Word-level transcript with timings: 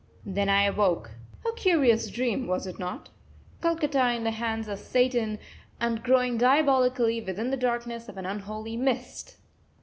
Then 0.25 0.49
I 0.49 0.63
awoke. 0.63 1.11
A 1.47 1.53
curious 1.55 2.09
dream, 2.09 2.47
was 2.47 2.65
it 2.65 2.79
not? 2.79 3.09
Calcutta 3.61 4.13
in 4.15 4.23
the 4.23 4.31
hands 4.31 4.67
of 4.67 4.79
Satan 4.79 5.37
and 5.79 6.01
growing 6.01 6.39
diabolically, 6.39 7.21
within 7.21 7.51
the 7.51 7.55
darkness 7.55 8.09
of 8.09 8.17
an 8.17 8.25
unholy 8.25 8.75
mist! 8.77 9.35